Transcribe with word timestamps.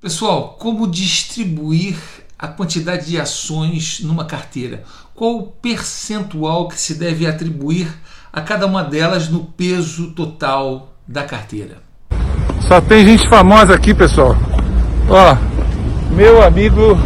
Pessoal, 0.00 0.56
como 0.60 0.86
distribuir 0.86 1.96
a 2.38 2.46
quantidade 2.46 3.06
de 3.06 3.20
ações 3.20 3.98
numa 4.00 4.24
carteira? 4.24 4.84
Qual 5.12 5.38
o 5.38 5.46
percentual 5.48 6.68
que 6.68 6.78
se 6.78 6.94
deve 6.94 7.26
atribuir 7.26 7.88
a 8.32 8.40
cada 8.40 8.64
uma 8.64 8.84
delas 8.84 9.28
no 9.28 9.40
peso 9.40 10.12
total 10.12 10.94
da 11.06 11.24
carteira? 11.24 11.78
Só 12.68 12.80
tem 12.80 13.04
gente 13.04 13.28
famosa 13.28 13.74
aqui, 13.74 13.92
pessoal. 13.92 14.36
Ó, 15.08 15.36
meu 16.14 16.44
amigo 16.44 16.96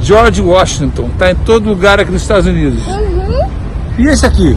George 0.00 0.40
Washington, 0.40 1.10
tá 1.18 1.32
em 1.32 1.34
todo 1.34 1.68
lugar 1.68 1.98
aqui 1.98 2.12
nos 2.12 2.22
Estados 2.22 2.46
Unidos. 2.46 2.86
Uhum. 2.86 3.50
E 3.98 4.06
esse 4.06 4.24
aqui? 4.24 4.56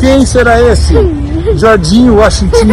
Quem 0.00 0.24
será 0.24 0.58
esse? 0.72 0.94
Jorginho 1.58 2.16
Washington. 2.16 2.64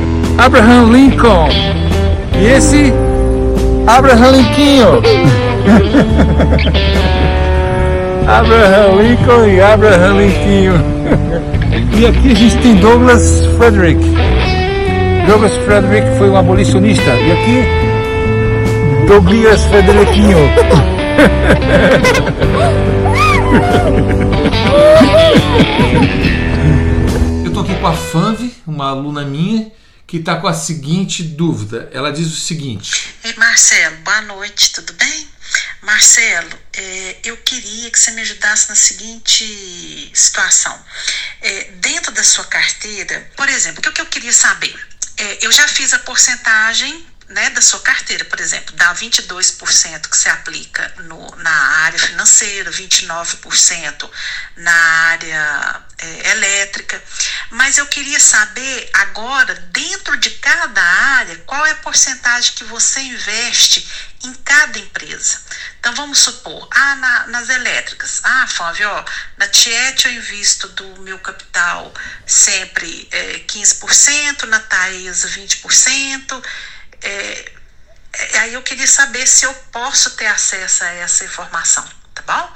Abraham 0.38 0.92
Lincoln. 0.92 1.48
E 2.38 2.46
esse 2.46 2.92
Abraham 3.86 4.32
Lincoln. 4.32 5.00
Abraham 8.28 9.02
Lincoln 9.02 9.46
e 9.46 9.60
Abraham 9.60 10.18
Lincoln. 10.18 10.80
e 11.96 12.06
aqui 12.06 12.32
a 12.32 12.34
gente 12.34 12.58
tem 12.58 12.74
Douglas 12.76 13.46
Frederick. 13.56 14.00
Douglas 15.26 15.54
Frederick 15.64 16.06
foi 16.18 16.28
um 16.28 16.36
abolicionista. 16.36 17.10
E 17.10 17.32
aqui 17.32 17.64
Douglas 19.06 19.64
Frederiquinho. 19.66 20.38
Eu 27.44 27.52
tô 27.52 27.60
aqui 27.60 27.74
com 27.76 27.86
a 27.86 27.92
Fanve, 27.92 28.52
uma 28.66 28.90
aluna 28.90 29.24
minha, 29.24 29.68
que 30.06 30.18
está 30.18 30.36
com 30.36 30.46
a 30.46 30.54
seguinte 30.54 31.22
dúvida. 31.22 31.90
Ela 31.92 32.12
diz 32.12 32.26
o 32.28 32.36
seguinte: 32.36 33.14
Marcelo, 33.36 33.96
boa 33.98 34.20
noite, 34.22 34.72
tudo 34.72 34.92
bem? 34.92 35.28
Marcelo, 35.82 36.58
é, 36.72 37.16
eu 37.24 37.36
queria 37.38 37.90
que 37.90 37.98
você 37.98 38.10
me 38.12 38.22
ajudasse 38.22 38.68
na 38.68 38.74
seguinte 38.74 40.10
situação. 40.12 40.78
É, 41.40 41.64
dentro 41.76 42.12
da 42.12 42.24
sua 42.24 42.44
carteira, 42.44 43.30
por 43.36 43.48
exemplo, 43.48 43.80
o 43.80 43.92
que, 43.92 44.00
eu 44.00 44.06
queria 44.06 44.32
saber? 44.32 44.74
É, 45.16 45.46
eu 45.46 45.52
já 45.52 45.66
fiz 45.68 45.92
a 45.92 45.98
porcentagem 46.00 47.06
né, 47.28 47.50
da 47.50 47.60
sua 47.60 47.80
carteira, 47.80 48.24
por 48.24 48.38
exemplo, 48.38 48.74
dá 48.76 48.94
22% 48.94 50.08
que 50.08 50.16
se 50.16 50.28
aplica 50.28 50.94
no, 51.04 51.36
na 51.36 51.50
área 51.50 51.98
financeira, 51.98 52.70
29% 52.70 54.10
na 54.56 54.72
área 54.72 55.82
é, 55.98 56.30
elétrica. 56.30 57.02
Mas 57.50 57.78
eu 57.78 57.86
queria 57.86 58.20
saber 58.20 58.90
agora, 58.92 59.54
dentro 59.72 60.16
de 60.18 60.30
cada 60.30 60.80
área, 60.82 61.36
qual 61.46 61.66
é 61.66 61.72
a 61.72 61.76
porcentagem 61.76 62.54
que 62.54 62.64
você 62.64 63.00
investe 63.00 63.88
em 64.24 64.32
cada 64.34 64.78
empresa. 64.78 65.40
Então 65.80 65.94
vamos 65.94 66.18
supor, 66.18 66.68
ah, 66.72 66.96
na, 66.96 67.26
nas 67.28 67.48
elétricas, 67.48 68.20
ah, 68.24 68.46
Flávio, 68.46 68.88
ó, 68.88 69.04
na 69.36 69.46
Tiet 69.48 70.04
eu 70.04 70.12
invisto 70.12 70.68
do 70.68 71.02
meu 71.02 71.18
capital 71.18 71.92
sempre 72.24 73.08
é, 73.10 73.40
15%, 73.40 74.44
na 74.44 74.60
Taesa 74.60 75.28
20%. 75.28 76.42
É, 77.02 77.52
é, 78.12 78.38
aí 78.38 78.54
eu 78.54 78.62
queria 78.62 78.86
saber 78.86 79.26
se 79.26 79.44
eu 79.44 79.54
posso 79.72 80.16
ter 80.16 80.26
acesso 80.26 80.84
a 80.84 80.88
essa 80.88 81.24
informação, 81.24 81.84
tá 82.14 82.22
bom? 82.26 82.52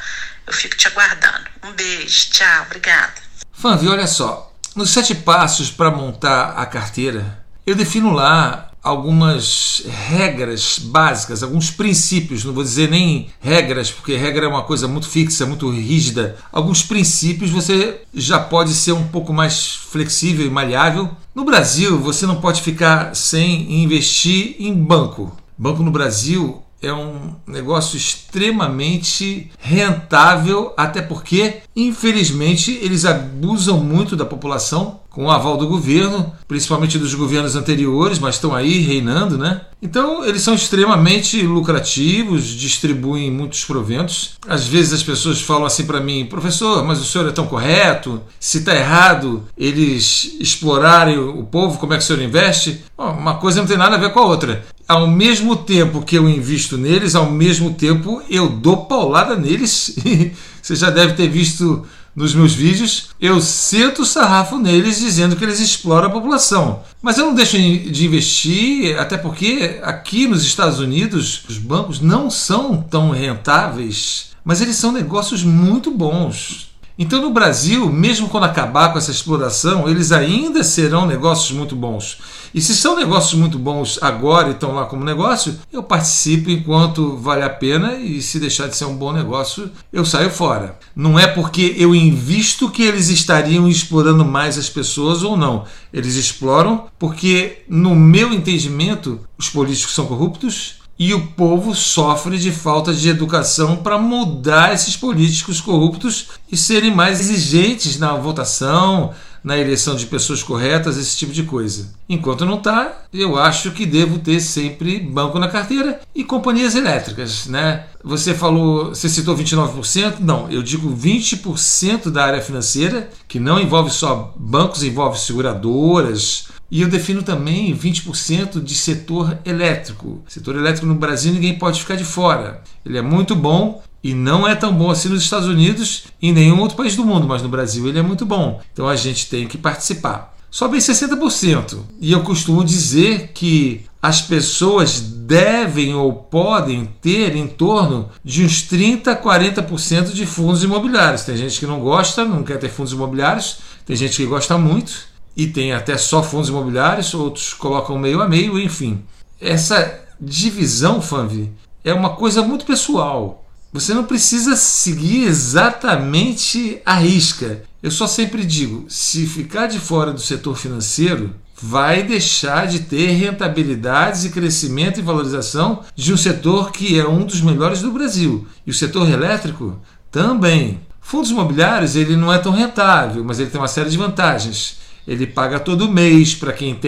Eu 0.47 0.52
fico 0.52 0.77
te 0.77 0.88
aguardando. 0.88 1.47
Um 1.62 1.72
beijo, 1.72 2.30
tchau, 2.30 2.62
obrigada. 2.62 3.14
Fanvi, 3.52 3.88
olha 3.88 4.06
só, 4.06 4.52
nos 4.74 4.91
sete 4.91 5.14
passos 5.14 5.70
para 5.70 5.91
montar 5.91 6.52
a 6.56 6.64
carteira, 6.64 7.44
eu 7.66 7.74
defino 7.74 8.10
lá 8.12 8.69
algumas 8.83 9.83
regras 10.09 10.78
básicas, 10.78 11.42
alguns 11.42 11.70
princípios, 11.70 12.45
não 12.45 12.53
vou 12.53 12.64
dizer 12.64 12.91
nem 12.91 13.28
regras, 13.41 13.91
porque 13.91 14.17
regra 14.17 14.47
é 14.47 14.48
uma 14.48 14.62
coisa 14.62 14.89
muito 14.89 15.09
fixa, 15.09 15.47
muito 15.47 15.70
rígida. 15.70 16.37
Alguns 16.53 16.83
princípios 16.83 17.50
você 17.50 18.00
já 18.15 18.38
pode 18.38 18.72
ser 18.72 18.93
um 18.93 19.09
pouco 19.09 19.32
mais 19.32 19.75
flexível 19.75 20.47
e 20.47 20.50
maleável. 20.50 21.10
No 21.34 21.44
Brasil, 21.44 21.99
você 21.99 22.27
não 22.27 22.41
pode 22.41 22.62
ficar 22.62 23.15
sem 23.15 23.82
investir 23.82 24.56
em 24.59 24.75
banco. 24.75 25.37
Banco 25.56 25.83
no 25.83 25.91
Brasil 25.91 26.62
é 26.83 26.93
um 26.93 27.34
negócio 27.47 27.97
extremamente 27.97 29.50
rentável, 29.59 30.72
até 30.77 31.03
porque, 31.03 31.59
infelizmente, 31.77 32.78
eles 32.81 33.04
abusam 33.04 33.78
muito 33.78 34.16
da 34.16 34.25
população 34.25 35.00
com 35.20 35.26
o 35.26 35.31
aval 35.31 35.58
do 35.58 35.66
governo, 35.66 36.32
principalmente 36.48 36.98
dos 36.98 37.12
governos 37.12 37.54
anteriores, 37.54 38.19
mas 38.19 38.36
estão 38.36 38.54
aí 38.54 38.78
reinando, 38.78 39.36
né? 39.36 39.60
Então, 39.82 40.25
eles 40.25 40.41
são 40.41 40.54
extremamente 40.54 41.42
lucrativos, 41.42 42.47
distribuem 42.47 43.30
muitos 43.30 43.62
proventos. 43.66 44.38
Às 44.48 44.66
vezes 44.66 44.94
as 44.94 45.03
pessoas 45.03 45.42
falam 45.42 45.66
assim 45.66 45.84
para 45.84 46.00
mim, 46.00 46.25
professor, 46.25 46.82
mas 46.86 47.03
o 47.03 47.04
senhor 47.04 47.28
é 47.28 47.32
tão 47.32 47.47
correto? 47.47 48.22
Se 48.38 48.59
está 48.59 48.75
errado 48.75 49.44
eles 49.59 50.36
explorarem 50.41 51.19
o 51.19 51.44
povo, 51.44 51.78
como 51.78 51.92
é 51.92 51.98
que 51.98 52.03
o 52.03 52.06
senhor 52.06 52.22
investe? 52.22 52.82
Bom, 52.97 53.10
uma 53.12 53.34
coisa 53.34 53.60
não 53.60 53.69
tem 53.69 53.76
nada 53.76 53.97
a 53.97 53.98
ver 53.98 54.14
com 54.14 54.20
a 54.20 54.26
outra. 54.26 54.64
Ao 54.88 55.06
mesmo 55.06 55.54
tempo 55.54 56.00
que 56.00 56.16
eu 56.16 56.30
invisto 56.30 56.78
neles, 56.78 57.14
ao 57.14 57.30
mesmo 57.30 57.75
tempo 57.75 58.22
eu 58.30 58.48
dou 58.48 58.86
paulada 58.86 59.36
neles. 59.36 59.97
Você 60.62 60.75
já 60.75 60.88
deve 60.88 61.12
ter 61.12 61.28
visto 61.28 61.86
nos 62.20 62.34
meus 62.34 62.53
vídeos, 62.53 63.08
eu 63.20 63.41
sento 63.41 64.03
o 64.03 64.06
sarrafo 64.06 64.58
neles 64.58 64.98
dizendo 64.98 65.34
que 65.34 65.44
eles 65.44 65.58
exploram 65.58 66.08
a 66.08 66.12
população. 66.12 66.82
Mas 67.03 67.19
eu 67.19 67.26
não 67.26 67.34
deixo 67.34 67.56
de 67.56 68.06
investir, 68.06 68.98
até 68.98 69.16
porque 69.16 69.81
aqui 69.82 70.28
nos 70.28 70.44
Estados 70.44 70.78
Unidos 70.78 71.42
os 71.48 71.59
bancos 71.59 72.00
não 72.00 72.30
são 72.30 72.82
tão 72.82 73.10
rentáveis, 73.10 74.30
mas 74.44 74.60
eles 74.60 74.76
são 74.76 74.92
negócios 74.92 75.42
muito 75.42 75.91
bons. 75.91 76.69
Então, 77.03 77.22
no 77.22 77.31
Brasil, 77.31 77.91
mesmo 77.91 78.28
quando 78.28 78.44
acabar 78.44 78.93
com 78.93 78.99
essa 78.99 79.11
exploração, 79.11 79.88
eles 79.88 80.12
ainda 80.12 80.62
serão 80.62 81.06
negócios 81.06 81.50
muito 81.50 81.75
bons. 81.75 82.19
E 82.53 82.61
se 82.61 82.77
são 82.77 82.94
negócios 82.94 83.41
muito 83.41 83.59
bons 83.59 83.99
agora 84.03 84.49
e 84.49 84.50
estão 84.50 84.75
lá 84.75 84.84
como 84.84 85.03
negócio, 85.03 85.59
eu 85.72 85.83
participo 85.83 86.50
enquanto 86.50 87.16
vale 87.16 87.43
a 87.43 87.49
pena 87.49 87.94
e 87.94 88.21
se 88.21 88.39
deixar 88.39 88.69
de 88.69 88.77
ser 88.77 88.84
um 88.84 88.97
bom 88.99 89.12
negócio, 89.15 89.71
eu 89.91 90.05
saio 90.05 90.28
fora. 90.28 90.78
Não 90.94 91.19
é 91.19 91.27
porque 91.27 91.75
eu 91.78 91.94
invisto 91.94 92.69
que 92.69 92.83
eles 92.83 93.09
estariam 93.09 93.66
explorando 93.66 94.22
mais 94.22 94.59
as 94.59 94.69
pessoas 94.69 95.22
ou 95.22 95.39
não. 95.39 95.65
Eles 95.91 96.16
exploram 96.16 96.84
porque, 96.99 97.62
no 97.66 97.97
meu 97.97 98.31
entendimento, 98.31 99.21
os 99.39 99.49
políticos 99.49 99.94
são 99.94 100.05
corruptos 100.05 100.79
e 101.00 101.15
o 101.15 101.28
povo 101.28 101.75
sofre 101.75 102.37
de 102.37 102.53
falta 102.53 102.93
de 102.93 103.09
educação 103.09 103.77
para 103.77 103.97
mudar 103.97 104.75
esses 104.75 104.99
políticos 104.99 105.59
corruptos 105.59 106.28
e 106.53 106.59
serem 106.59 106.94
mais 106.94 107.21
exigentes 107.21 107.99
na 107.99 108.15
votação, 108.16 109.15
na 109.43 109.56
eleição 109.56 109.97
de 109.97 110.05
pessoas 110.05 110.43
corretas, 110.43 110.99
esse 110.99 111.16
tipo 111.16 111.33
de 111.33 111.44
coisa. 111.44 111.89
Enquanto 112.06 112.44
não 112.44 112.59
está, 112.59 113.06
eu 113.15 113.39
acho 113.39 113.71
que 113.71 113.87
devo 113.87 114.19
ter 114.19 114.41
sempre 114.41 115.00
banco 115.00 115.39
na 115.39 115.49
carteira 115.49 116.03
e 116.15 116.22
companhias 116.22 116.75
elétricas, 116.75 117.47
né? 117.47 117.87
Você 118.05 118.34
falou, 118.34 118.91
você 118.91 119.09
citou 119.09 119.34
29%? 119.34 120.16
Não, 120.21 120.50
eu 120.50 120.62
digo 120.62 120.94
20% 120.94 122.10
da 122.10 122.27
área 122.27 122.43
financeira, 122.43 123.09
que 123.27 123.41
não 123.41 123.59
envolve 123.59 123.91
só 123.91 124.34
bancos, 124.37 124.83
envolve 124.83 125.19
seguradoras, 125.19 126.49
e 126.70 126.82
eu 126.82 126.88
defino 126.88 127.22
também 127.22 127.76
20% 127.76 128.62
de 128.62 128.75
setor 128.75 129.38
elétrico. 129.44 130.22
Setor 130.28 130.54
elétrico 130.56 130.86
no 130.86 130.94
Brasil 130.94 131.32
ninguém 131.32 131.58
pode 131.58 131.81
ficar 131.81 131.97
de 131.97 132.04
fora. 132.04 132.62
Ele 132.86 132.97
é 132.97 133.03
muito 133.03 133.34
bom 133.34 133.82
e 134.03 134.14
não 134.14 134.47
é 134.47 134.54
tão 134.54 134.72
bom 134.72 134.91
assim 134.91 135.09
nos 135.09 135.22
Estados 135.22 135.48
Unidos 135.48 136.04
e 136.22 136.28
em 136.28 136.32
nenhum 136.32 136.60
outro 136.60 136.76
país 136.76 136.94
do 136.94 137.04
mundo, 137.04 137.26
mas 137.26 137.42
no 137.42 137.48
Brasil 137.48 137.88
ele 137.88 137.98
é 137.98 138.03
muito 138.03 138.25
bom. 138.25 138.60
Então 138.72 138.88
a 138.88 138.94
gente 138.94 139.28
tem 139.28 139.48
que 139.48 139.59
participar. 139.59 140.36
Sobe 140.50 140.76
em 140.76 140.80
60%. 140.80 141.78
E 142.00 142.12
eu 142.12 142.22
costumo 142.22 142.64
dizer 142.64 143.30
que 143.34 143.84
as 144.03 144.20
pessoas 144.22 145.00
devem 145.00 145.95
ou 145.95 146.12
podem 146.12 146.86
ter 147.00 147.36
em 147.36 147.47
torno 147.47 148.09
de 148.24 148.45
uns 148.45 148.62
30 148.62 149.12
a 149.12 149.22
40% 149.22 150.12
de 150.12 150.27
fundos 150.27 150.65
imobiliários. 150.65 151.22
Tem 151.22 151.36
gente 151.36 151.60
que 151.60 151.66
não 151.66 151.80
gosta, 151.80 152.24
não 152.24 152.42
quer 152.42 152.59
ter 152.59 152.71
fundos 152.71 152.92
imobiliários, 152.92 153.59
tem 153.84 153.95
gente 153.95 154.16
que 154.16 154.27
gosta 154.27 154.56
muito 154.56 155.09
e 155.36 155.47
tem 155.47 155.72
até 155.72 155.97
só 155.97 156.22
fundos 156.22 156.48
imobiliários, 156.48 157.15
outros 157.15 157.54
colocam 157.54 157.98
meio 157.98 158.21
a 158.21 158.28
meio, 158.28 158.59
enfim. 158.59 159.03
Essa 159.41 160.00
divisão, 160.21 161.00
Fanvi, 161.00 161.50
é 161.84 161.94
uma 161.94 162.10
coisa 162.10 162.42
muito 162.42 162.66
pessoal. 162.66 163.44
Você 163.72 163.94
não 163.94 164.04
precisa 164.04 164.56
seguir 164.56 165.24
exatamente 165.24 166.82
a 166.84 166.94
risca. 166.94 167.62
Eu 167.82 167.91
só 167.91 168.06
sempre 168.06 168.44
digo: 168.44 168.84
se 168.88 169.27
ficar 169.27 169.66
de 169.68 169.78
fora 169.78 170.12
do 170.12 170.21
setor 170.21 170.56
financeiro, 170.56 171.34
vai 171.62 172.03
deixar 172.03 172.66
de 172.66 172.80
ter 172.80 173.12
rentabilidades 173.12 174.24
e 174.24 174.30
crescimento 174.30 174.98
e 174.98 175.03
valorização 175.03 175.84
de 175.94 176.12
um 176.12 176.16
setor 176.16 176.72
que 176.72 176.98
é 176.98 177.06
um 177.06 177.24
dos 177.24 177.41
melhores 177.41 177.80
do 177.80 177.92
Brasil. 177.92 178.47
E 178.66 178.71
o 178.71 178.74
setor 178.74 179.09
elétrico 179.09 179.80
também. 180.10 180.80
Fundos 181.00 181.30
imobiliários 181.30 181.97
ele 181.97 182.16
não 182.16 182.33
é 182.33 182.38
tão 182.38 182.53
rentável, 182.53 183.24
mas 183.24 183.38
ele 183.38 183.50
tem 183.50 183.60
uma 183.60 183.68
série 183.68 183.91
de 183.91 183.97
vantagens 183.97 184.78
ele 185.06 185.26
paga 185.26 185.58
todo 185.58 185.91
mês 185.91 186.34
para 186.34 186.52
quem, 186.52 186.78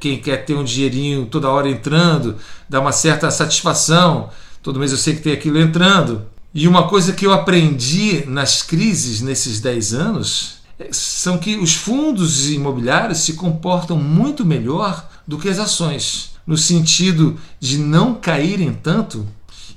quem 0.00 0.18
quer 0.18 0.44
ter 0.44 0.54
um 0.54 0.64
dinheirinho 0.64 1.26
toda 1.26 1.50
hora 1.50 1.68
entrando, 1.68 2.36
dá 2.68 2.80
uma 2.80 2.92
certa 2.92 3.30
satisfação. 3.30 4.30
Todo 4.62 4.78
mês 4.78 4.92
eu 4.92 4.98
sei 4.98 5.14
que 5.14 5.22
tem 5.22 5.32
aquilo 5.32 5.60
entrando. 5.60 6.22
E 6.54 6.66
uma 6.66 6.88
coisa 6.88 7.12
que 7.12 7.26
eu 7.26 7.32
aprendi 7.32 8.24
nas 8.26 8.62
crises 8.62 9.20
nesses 9.20 9.60
10 9.60 9.94
anos 9.94 10.56
é, 10.78 10.88
são 10.90 11.38
que 11.38 11.56
os 11.56 11.74
fundos 11.74 12.50
imobiliários 12.50 13.18
se 13.18 13.34
comportam 13.34 13.98
muito 13.98 14.44
melhor 14.44 15.08
do 15.26 15.38
que 15.38 15.48
as 15.48 15.58
ações, 15.58 16.30
no 16.46 16.56
sentido 16.56 17.36
de 17.60 17.78
não 17.78 18.14
caírem 18.14 18.72
tanto 18.72 19.26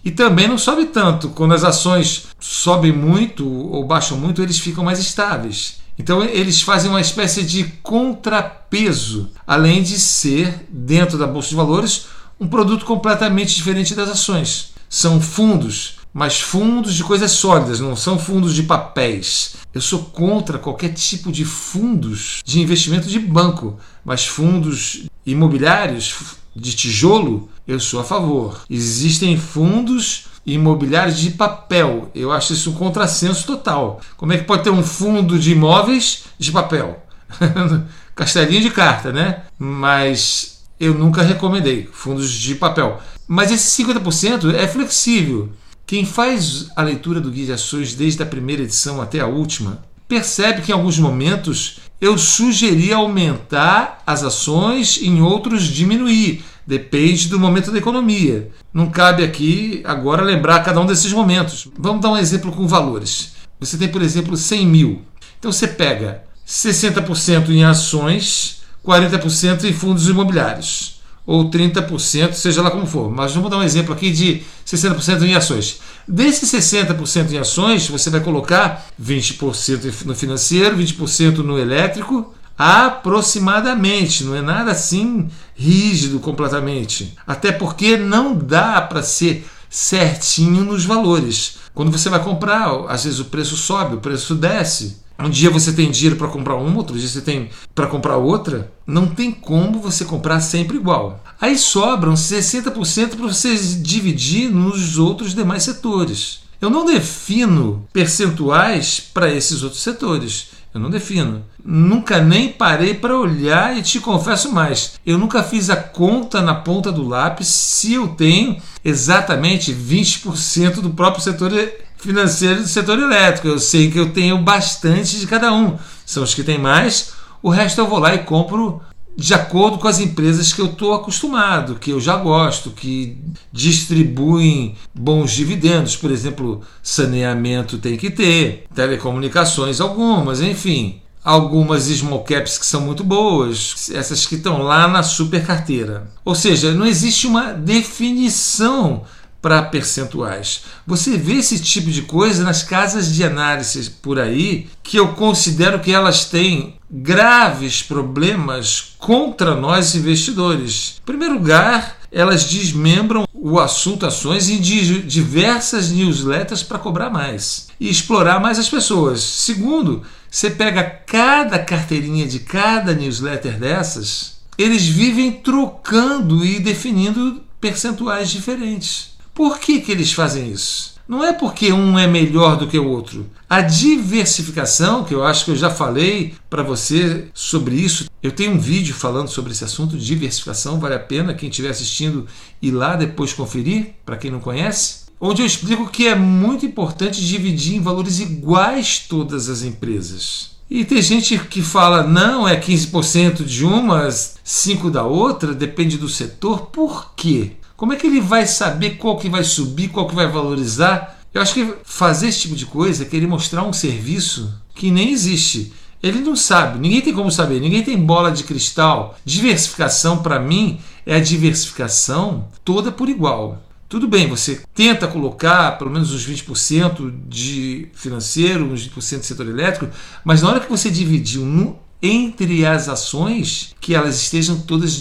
e 0.03 0.12
também 0.12 0.47
não 0.47 0.57
sobe 0.57 0.86
tanto. 0.86 1.30
Quando 1.30 1.53
as 1.53 1.63
ações 1.63 2.27
sobem 2.39 2.91
muito 2.91 3.47
ou 3.47 3.86
baixam 3.86 4.18
muito, 4.18 4.41
eles 4.41 4.59
ficam 4.59 4.83
mais 4.83 5.00
estáveis. 5.00 5.79
Então 6.00 6.24
eles 6.24 6.62
fazem 6.62 6.90
uma 6.90 7.01
espécie 7.01 7.44
de 7.44 7.66
contrapeso, 7.84 9.30
além 9.46 9.84
de 9.84 10.00
ser, 10.00 10.66
dentro 10.69 11.18
da 11.18 11.28
Bolsa 11.28 11.50
de 11.50 11.56
Valores, 11.56 12.06
um 12.40 12.48
produto 12.48 12.86
completamente 12.86 13.54
diferente 13.54 13.94
das 13.94 14.07
ações. 14.07 14.74
São 14.90 15.19
fundos, 15.19 15.98
mas 16.13 16.40
fundos 16.40 16.96
de 16.96 17.04
coisas 17.04 17.31
sólidas, 17.31 17.81
não 17.81 17.98
são 17.98 18.18
fundos 18.18 18.56
de 18.56 18.63
papéis. 18.63 19.56
Eu 19.74 19.81
sou 19.81 20.06
contra 20.06 20.57
qualquer 20.57 20.94
tipo 20.94 21.34
de 21.34 21.44
fundos 21.44 22.42
de 22.46 22.62
investimento 22.62 23.10
de 23.10 23.19
banco, 23.19 23.78
mas 24.04 24.25
fundos 24.25 25.04
imobiliários 25.25 26.16
de 26.56 26.74
tijolo, 26.74 27.50
eu 27.68 27.80
sou 27.80 28.00
a 28.00 28.04
favor. 28.06 28.62
Existem 28.69 29.38
fundos 29.38 30.25
imobiliários 30.45 31.18
de 31.18 31.31
papel. 31.31 32.09
Eu 32.13 32.31
acho 32.31 32.53
isso 32.53 32.71
um 32.71 32.75
contrassenso 32.75 33.45
total. 33.45 34.01
Como 34.18 34.33
é 34.33 34.38
que 34.38 34.44
pode 34.44 34.63
ter 34.63 34.69
um 34.69 34.83
fundo 34.83 35.38
de 35.38 35.51
imóveis 35.51 36.24
de 36.38 36.51
papel? 36.51 37.03
Castelinho 38.15 38.62
de 38.62 38.71
carta, 38.71 39.12
né? 39.12 39.44
Mas 39.57 40.63
eu 40.80 40.94
nunca 40.94 41.21
recomendei 41.21 41.89
fundos 41.91 42.31
de 42.31 42.56
papel. 42.56 43.00
Mas 43.27 43.51
esse 43.51 43.83
50% 43.83 44.53
é 44.53 44.68
flexível. 44.68 45.51
Quem 45.86 46.06
faz 46.06 46.68
a 46.75 46.83
leitura 46.83 47.19
do 47.19 47.31
Guia 47.31 47.47
de 47.47 47.53
Ações 47.53 47.95
desde 47.95 48.21
a 48.21 48.25
primeira 48.25 48.63
edição 48.63 49.01
até 49.01 49.19
a 49.19 49.27
última 49.27 49.89
percebe 50.09 50.63
que 50.63 50.71
em 50.71 50.74
alguns 50.74 50.97
momentos 50.97 51.80
eu 52.01 52.18
sugeri 52.18 52.91
aumentar 52.91 54.01
as 54.07 54.24
ações, 54.24 55.00
em 55.01 55.21
outros 55.21 55.63
diminuir. 55.63 56.44
Depende 56.69 57.30
do 57.30 57.39
momento 57.39 57.71
da 57.71 57.80
economia. 57.80 58.51
Não 58.71 58.92
cabe 58.92 59.24
aqui 59.24 59.81
agora 59.83 60.21
lembrar 60.21 60.63
cada 60.63 60.80
um 60.80 60.86
desses 60.86 61.12
momentos. 61.12 61.68
Vamos 61.75 62.00
dar 62.00 62.12
um 62.12 62.18
exemplo 62.18 62.51
com 62.51 62.68
valores. 62.68 63.31
Você 63.60 63.75
tem, 63.75 63.88
por 63.88 64.04
exemplo, 64.04 64.38
100 64.38 64.68
mil. 64.68 65.01
Então 65.39 65.51
você 65.51 65.68
pega 65.68 66.25
60% 66.48 67.50
em 67.50 67.63
ações, 67.63 68.62
40% 68.86 69.63
em 69.63 69.74
fundos 69.74 70.07
imobiliários. 70.07 71.01
Ou 71.25 71.50
30%, 71.50 72.33
seja 72.33 72.62
lá 72.62 72.69
como 72.69 72.86
for. 72.86 73.10
Mas 73.10 73.33
vamos 73.33 73.50
dar 73.50 73.57
um 73.57 73.63
exemplo 73.63 73.92
aqui 73.92 74.12
de 74.12 74.44
60% 74.63 75.24
em 75.24 75.33
ações. 75.33 75.80
Desses 76.07 76.51
60% 76.51 77.31
em 77.31 77.39
ações, 77.39 77.88
você 77.88 78.12
vai 78.12 78.19
colocar 78.19 78.86
20% 79.01 80.06
no 80.06 80.13
financeiro, 80.13 80.77
20% 80.77 81.38
no 81.38 81.57
elétrico, 81.57 82.31
aproximadamente, 82.60 84.26
não 84.26 84.36
é 84.36 84.42
nada 84.42 84.72
assim 84.72 85.30
rígido 85.56 86.20
completamente. 86.20 87.16
Até 87.26 87.54
porque 87.54 87.96
não 87.96 88.36
dá 88.36 88.82
para 88.82 89.02
ser 89.02 89.48
certinho 89.70 90.66
nos 90.66 90.84
valores. 90.84 91.60
Quando 91.74 91.90
você 91.90 92.10
vai 92.10 92.22
comprar, 92.22 92.86
às 92.90 93.06
vezes 93.06 93.20
o 93.20 93.26
preço 93.26 93.56
sobe, 93.56 93.96
o 93.96 94.02
preço 94.02 94.36
desce. 94.36 94.98
Um 95.18 95.30
dia 95.30 95.50
você 95.50 95.72
tem 95.72 95.90
dinheiro 95.90 96.18
para 96.18 96.28
comprar 96.28 96.56
uma, 96.56 96.78
outro 96.78 96.98
dia 96.98 97.08
você 97.08 97.22
tem 97.22 97.50
para 97.74 97.88
comprar 97.88 98.18
outra. 98.18 98.70
Não 98.86 99.08
tem 99.08 99.32
como 99.32 99.80
você 99.80 100.04
comprar 100.04 100.42
sempre 100.42 100.76
igual. 100.76 101.24
Aí 101.40 101.58
sobram 101.58 102.14
60% 102.14 103.16
para 103.16 103.28
você 103.28 103.56
dividir 103.56 104.50
nos 104.50 104.98
outros 104.98 105.34
demais 105.34 105.64
setores. 105.64 106.42
Eu 106.62 106.70
não 106.70 106.86
defino 106.86 107.88
percentuais 107.94 109.00
para 109.14 109.34
esses 109.34 109.64
outros 109.64 109.82
setores. 109.82 110.59
Eu 110.74 110.80
não 110.80 110.89
defino. 110.89 111.44
Nunca 111.63 112.21
nem 112.21 112.50
parei 112.50 112.94
para 112.94 113.18
olhar 113.18 113.75
e 113.75 113.81
te 113.81 114.00
confesso 114.00 114.51
mais. 114.51 115.00
Eu 115.06 115.18
nunca 115.18 115.42
fiz 115.42 115.69
a 115.69 115.75
conta 115.75 116.42
na 116.42 116.54
ponta 116.54 116.92
do 116.92 117.07
lápis 117.07 117.48
se 117.48 117.94
eu 117.94 118.10
tenho 118.10 118.62
exatamente 118.86 119.74
20% 119.74 120.75
do 120.75 120.92
próprio 120.92 121.24
setor 121.24 121.51
financeiro 121.98 122.62
do 122.62 122.68
setor 122.68 123.00
elétrico. 123.00 123.48
Eu 123.48 123.60
sei 123.60 123.89
que 123.89 124.00
eu 124.00 124.12
tenho 124.12 124.38
bastante 124.38 125.19
de 125.19 125.25
cada 125.25 125.51
um. 125.51 125.77
São 126.06 126.24
os 126.24 126.33
que 126.36 126.44
têm 126.44 126.60
mais. 126.60 127.13
O 127.42 127.50
resto 127.50 127.81
eu 127.81 127.88
vou 127.88 128.00
lá 128.00 128.13
e 128.13 128.19
compro 128.19 128.81
de 129.19 129.33
acordo 129.33 129.77
com 129.77 129.88
as 129.88 130.00
empresas 130.00 130.54
que 130.54 130.62
eu 130.62 130.68
estou 130.68 130.94
acostumado, 130.94 131.75
que 131.75 131.92
eu 131.92 132.00
já 132.00 132.16
gosto, 132.16 132.71
que 132.71 133.18
distribuem 133.51 134.75
bons 134.95 135.31
dividendos. 135.31 135.98
Por 135.98 136.10
exemplo, 136.10 136.62
saneamento 136.81 137.77
tem 137.77 137.98
que 137.98 138.10
ter, 138.10 138.66
telecomunicações 138.74 139.81
algumas, 139.81 140.42
enfim. 140.42 141.01
Algumas 141.21 141.83
small 141.83 142.24
caps 142.24 142.57
que 142.57 142.66
são 142.66 142.80
muito 142.80 143.04
boas, 143.04 143.89
essas 143.94 144.25
que 144.25 144.36
estão 144.36 144.62
lá 144.62 144.88
na 144.88 145.04
super 145.04 145.45
carteira. 145.45 146.10
Ou 146.24 146.33
seja, 146.33 146.72
não 146.72 146.86
existe 146.86 147.27
uma 147.27 147.51
definição 147.51 149.04
para 149.41 149.63
percentuais. 149.63 150.63
Você 150.86 151.18
vê 151.18 151.36
esse 151.36 151.59
tipo 151.59 151.89
de 151.89 152.01
coisa 152.01 152.44
nas 152.44 152.63
casas 152.63 153.13
de 153.13 153.24
análise 153.24 153.89
por 154.01 154.19
aí, 154.19 154.68
que 154.83 154.97
eu 154.97 155.09
considero 155.09 155.80
que 155.80 155.91
elas 155.91 156.25
têm 156.25 156.75
graves 156.91 157.81
problemas 157.81 158.95
contra 158.97 159.56
nós 159.56 159.95
investidores. 159.95 160.95
Em 161.01 161.06
primeiro 161.06 161.36
lugar, 161.36 161.97
elas 162.12 162.45
desmembram 162.45 163.27
o 163.33 163.59
assunto 163.59 164.06
ações 164.06 164.50
em 164.50 164.59
diversas 164.59 165.91
newsletters 165.91 166.63
para 166.63 166.80
cobrar 166.80 167.09
mais 167.09 167.68
e 167.80 167.89
explorar 167.89 168.39
mais 168.39 168.59
as 168.59 168.68
pessoas. 168.68 169.21
Segundo, 169.21 170.03
você 170.30 170.50
pega 170.50 170.83
cada 170.83 171.59
carteirinha 171.59 172.27
de 172.27 172.39
cada 172.39 172.94
newsletter 172.94 173.57
dessas, 173.57 174.39
eles 174.57 174.86
vivem 174.86 175.31
trocando 175.31 176.45
e 176.45 176.59
definindo 176.59 177.41
percentuais 177.62 178.30
diferentes. 178.30 179.09
Por 179.39 179.57
que, 179.57 179.80
que 179.80 179.89
eles 179.94 180.12
fazem 180.12 180.51
isso? 180.51 180.95
Não 181.07 181.24
é 181.24 181.31
porque 181.31 181.71
um 181.71 181.97
é 181.97 182.06
melhor 182.06 182.57
do 182.57 182.68
que 182.68 182.77
o 182.77 182.89
outro. 182.89 183.25
A 183.50 183.62
diversificação, 183.62 185.06
que 185.06 185.15
eu 185.15 185.24
acho 185.24 185.45
que 185.45 185.51
eu 185.51 185.56
já 185.56 185.69
falei 185.69 186.33
para 186.50 186.62
você 186.62 187.30
sobre 187.33 187.75
isso, 187.75 188.09
eu 188.21 188.33
tenho 188.33 188.51
um 188.51 188.59
vídeo 188.59 188.94
falando 188.94 189.30
sobre 189.30 189.53
esse 189.53 189.63
assunto, 189.63 189.97
diversificação, 189.97 190.77
vale 190.77 190.95
a 190.95 191.00
pena 191.00 191.33
quem 191.33 191.47
estiver 191.47 191.69
assistindo 191.69 192.27
ir 192.62 192.71
lá 192.71 192.97
depois 192.97 193.31
conferir, 193.31 193.91
para 194.05 194.17
quem 194.17 194.29
não 194.29 194.41
conhece, 194.41 195.05
onde 195.22 195.41
eu 195.41 195.46
explico 195.46 195.89
que 195.89 196.05
é 196.05 196.15
muito 196.15 196.65
importante 196.65 197.25
dividir 197.25 197.75
em 197.75 197.81
valores 197.81 198.19
iguais 198.19 199.05
todas 199.08 199.48
as 199.48 199.63
empresas. 199.63 200.60
E 200.69 200.84
tem 200.84 201.01
gente 201.01 201.39
que 201.39 201.62
fala, 201.62 202.03
não, 202.03 202.46
é 202.46 202.60
15% 202.60 203.46
de 203.46 203.63
uma, 203.63 204.10
5% 204.10 204.91
da 204.91 205.05
outra, 205.05 205.53
depende 205.53 205.98
do 205.98 206.10
setor. 206.10 206.67
Por 206.67 207.13
quê? 207.15 207.53
Como 207.79 207.93
é 207.93 207.95
que 207.95 208.07
ele 208.07 208.19
vai 208.19 208.45
saber 208.45 208.98
qual 208.98 209.17
que 209.17 209.29
vai 209.29 209.41
subir, 209.41 209.88
qual 209.88 210.05
que 210.05 210.13
vai 210.13 210.27
valorizar? 210.27 211.17
Eu 211.33 211.41
acho 211.41 211.53
que 211.53 211.75
fazer 211.86 212.27
esse 212.27 212.41
tipo 212.41 212.53
de 212.53 212.65
coisa 212.65 213.03
é 213.03 213.05
querer 213.05 213.25
mostrar 213.25 213.63
um 213.63 213.71
serviço 213.71 214.53
que 214.75 214.91
nem 214.91 215.13
existe. 215.13 215.71
Ele 216.03 216.19
não 216.19 216.36
sabe, 216.36 216.77
ninguém 216.77 217.00
tem 217.00 217.13
como 217.13 217.31
saber, 217.31 217.62
ninguém 217.62 217.81
tem 217.81 217.95
bola 217.95 218.33
de 218.33 218.43
cristal. 218.43 219.17
Diversificação, 219.24 220.17
para 220.17 220.41
mim, 220.41 220.81
é 221.05 221.15
a 221.15 221.19
diversificação 221.21 222.50
toda 222.65 222.91
por 222.91 223.07
igual. 223.07 223.63
Tudo 223.88 224.09
bem, 224.09 224.27
você 224.27 224.62
tenta 224.75 225.07
colocar 225.07 225.77
pelo 225.77 225.89
menos 225.89 226.13
uns 226.13 226.27
20% 226.27 227.13
de 227.29 227.88
financeiro, 227.93 228.65
uns 228.65 228.89
20% 228.89 229.21
de 229.21 229.25
setor 229.25 229.48
elétrico, 229.48 229.88
mas 230.25 230.41
na 230.41 230.50
hora 230.50 230.59
que 230.59 230.69
você 230.69 230.91
dividir 230.91 231.39
no, 231.39 231.79
entre 232.01 232.65
as 232.65 232.89
ações, 232.89 233.74
que 233.79 233.95
elas 233.95 234.21
estejam 234.21 234.59
todas 234.59 234.98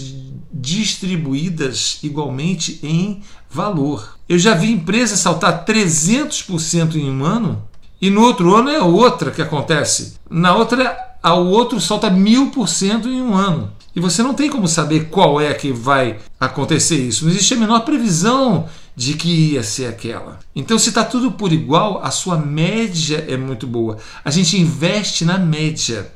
distribuídas 0.59 1.99
igualmente 2.03 2.79
em 2.83 3.21
valor. 3.49 4.17
Eu 4.27 4.37
já 4.37 4.53
vi 4.53 4.71
empresas 4.71 5.19
saltar 5.19 5.65
300% 5.65 6.95
em 6.95 7.09
um 7.09 7.23
ano 7.23 7.63
e 8.01 8.09
no 8.09 8.21
outro 8.21 8.55
ano 8.55 8.69
é 8.69 8.81
outra 8.81 9.31
que 9.31 9.41
acontece. 9.41 10.15
Na 10.29 10.55
outra, 10.55 10.97
o 11.23 11.49
outro 11.49 11.81
salta 11.81 12.09
1000% 12.09 13.05
em 13.05 13.21
um 13.21 13.35
ano. 13.35 13.71
E 13.95 13.99
você 13.99 14.21
não 14.21 14.33
tem 14.33 14.49
como 14.49 14.67
saber 14.67 15.09
qual 15.09 15.41
é 15.41 15.53
que 15.53 15.71
vai 15.71 16.17
acontecer 16.39 16.95
isso. 16.95 17.25
Não 17.25 17.31
existe 17.31 17.53
a 17.53 17.57
menor 17.57 17.81
previsão 17.81 18.69
de 18.95 19.13
que 19.13 19.53
ia 19.53 19.63
ser 19.63 19.87
aquela. 19.87 20.39
Então, 20.55 20.77
se 20.77 20.89
está 20.89 21.03
tudo 21.03 21.31
por 21.31 21.51
igual, 21.51 22.01
a 22.03 22.11
sua 22.11 22.37
média 22.37 23.25
é 23.27 23.35
muito 23.35 23.65
boa. 23.65 23.97
A 24.23 24.29
gente 24.29 24.59
investe 24.59 25.25
na 25.25 25.37
média. 25.37 26.09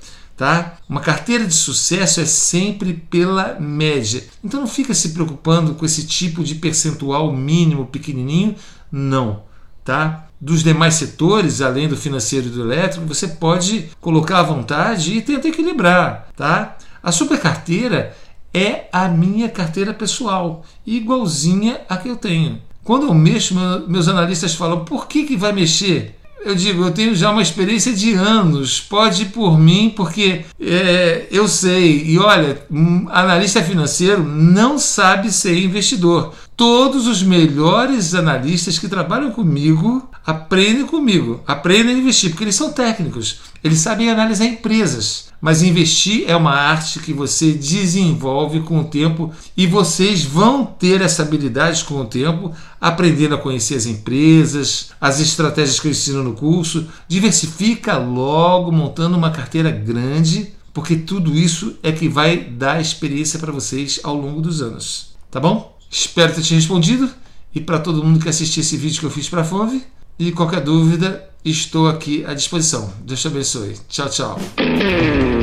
Tá? 0.44 0.74
Uma 0.90 1.00
carteira 1.00 1.46
de 1.48 1.54
sucesso 1.54 2.20
é 2.20 2.26
sempre 2.26 2.92
pela 2.94 3.58
média. 3.62 4.26
Então 4.44 4.60
não 4.60 4.68
fica 4.68 4.94
se 4.94 5.14
preocupando 5.14 5.74
com 5.74 5.86
esse 5.86 6.06
tipo 6.06 6.44
de 6.44 6.56
percentual 6.56 7.32
mínimo 7.32 7.86
pequenininho, 7.86 8.54
não, 8.92 9.44
tá? 9.86 10.28
dos 10.42 10.62
demais 10.62 10.96
setores, 10.96 11.62
além 11.62 11.88
do 11.88 11.96
financeiro 11.96 12.48
e 12.48 12.50
do 12.50 12.62
elétrico, 12.62 13.08
você 13.08 13.26
pode 13.26 13.90
colocar 14.02 14.40
à 14.40 14.44
vontade 14.44 15.14
e 15.14 15.22
tentar 15.22 15.48
equilibrar, 15.48 16.28
tá? 16.36 16.76
A 17.02 17.14
supercarteira 17.14 18.14
é 18.54 18.90
a 18.92 19.08
minha 19.08 19.48
carteira 19.48 19.94
pessoal, 19.94 20.66
igualzinha 20.86 21.80
a 21.88 21.96
que 21.96 22.10
eu 22.10 22.18
tenho. 22.18 22.62
Quando 22.84 23.06
eu 23.06 23.14
mexo, 23.14 23.56
meus 23.88 24.10
analistas 24.10 24.54
falam: 24.54 24.84
por 24.84 25.08
que, 25.08 25.24
que 25.24 25.38
vai 25.38 25.54
mexer? 25.54 26.20
Eu 26.46 26.56
digo, 26.56 26.84
eu 26.84 26.92
tenho 26.92 27.16
já 27.16 27.32
uma 27.32 27.42
experiência 27.42 27.94
de 27.94 28.14
anos, 28.14 28.80
pode 28.82 29.24
ir 29.24 29.26
por 29.28 29.58
mim, 29.58 29.94
porque 29.96 30.44
é, 30.60 31.26
eu 31.32 31.48
sei. 31.48 32.04
E 32.06 32.20
olha, 32.20 32.62
um 32.70 33.08
analista 33.10 33.64
financeiro 33.64 34.22
não 34.24 34.78
sabe 34.78 35.32
ser 35.32 35.58
investidor. 35.58 36.34
Todos 36.58 37.08
os 37.08 37.24
melhores 37.24 38.14
analistas 38.14 38.78
que 38.78 38.90
trabalham 38.90 39.32
comigo 39.32 40.08
aprendem 40.26 40.86
comigo, 40.86 41.42
aprendem 41.48 41.96
a 41.96 42.00
investir, 42.00 42.30
porque 42.32 42.44
eles 42.44 42.56
são 42.56 42.72
técnicos, 42.72 43.40
eles 43.64 43.80
sabem 43.80 44.10
analisar 44.10 44.46
empresas. 44.46 45.33
Mas 45.44 45.62
investir 45.62 46.24
é 46.26 46.34
uma 46.38 46.54
arte 46.54 47.00
que 47.00 47.12
você 47.12 47.52
desenvolve 47.52 48.62
com 48.62 48.80
o 48.80 48.86
tempo 48.86 49.30
e 49.58 49.68
vocês 49.68 50.24
vão 50.24 50.66
ter 50.66 51.02
essa 51.02 51.22
habilidade 51.22 51.84
com 51.84 51.96
o 51.96 52.06
tempo, 52.06 52.56
aprendendo 52.80 53.36
a 53.36 53.38
conhecer 53.38 53.76
as 53.76 53.86
empresas, 53.86 54.92
as 55.02 55.20
estratégias 55.20 55.82
que 55.82 55.88
eu 55.88 55.92
ensino 55.92 56.24
no 56.24 56.32
curso. 56.32 56.88
Diversifica 57.10 57.98
logo, 57.98 58.72
montando 58.72 59.18
uma 59.18 59.32
carteira 59.32 59.70
grande, 59.70 60.54
porque 60.74 60.96
tudo 60.96 61.38
isso 61.38 61.78
é 61.84 61.92
que 61.92 62.08
vai 62.08 62.38
dar 62.38 62.80
experiência 62.80 63.38
para 63.38 63.52
vocês 63.52 64.00
ao 64.02 64.16
longo 64.16 64.40
dos 64.40 64.62
anos. 64.62 65.14
Tá 65.30 65.42
bom? 65.42 65.78
Espero 65.92 66.34
ter 66.34 66.42
te 66.42 66.56
respondido. 66.56 67.10
E 67.54 67.60
para 67.60 67.80
todo 67.80 68.02
mundo 68.02 68.22
que 68.22 68.30
assistiu 68.30 68.62
esse 68.62 68.78
vídeo 68.78 69.02
que 69.02 69.06
eu 69.08 69.12
fiz 69.12 69.28
para 69.28 69.42
a 69.42 69.44
FONV, 69.44 69.84
e 70.18 70.32
qualquer 70.32 70.62
dúvida, 70.62 71.33
estou 71.44 71.88
aqui 71.88 72.24
à 72.26 72.34
disposição. 72.34 72.90
Deus 73.06 73.22
te 73.22 73.28
abençoe. 73.28 73.76
Tchau, 73.90 74.10
tchau. 74.10 74.40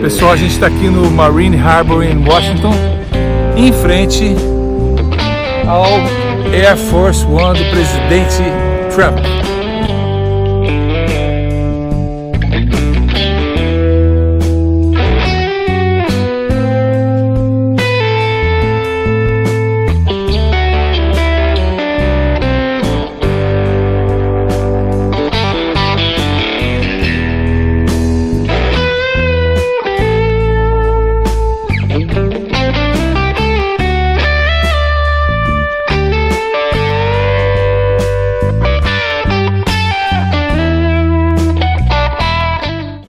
Pessoal, 0.00 0.32
a 0.32 0.36
gente 0.36 0.52
está 0.52 0.66
aqui 0.66 0.88
no 0.88 1.10
Marine 1.10 1.56
Harbor 1.56 2.02
em 2.02 2.16
Washington, 2.26 2.72
em 3.56 3.72
frente 3.72 4.34
ao 5.68 5.84
Air 6.52 6.76
Force 6.76 7.24
One 7.26 7.58
do 7.58 7.70
presidente 7.70 8.42
Trump. 8.94 9.59